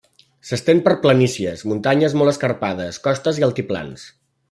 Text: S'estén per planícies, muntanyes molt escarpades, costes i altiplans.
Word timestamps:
S'estén 0.51 0.81
per 0.87 0.93
planícies, 1.03 1.63
muntanyes 1.73 2.17
molt 2.21 2.35
escarpades, 2.35 3.01
costes 3.09 3.43
i 3.43 3.51
altiplans. 3.53 4.13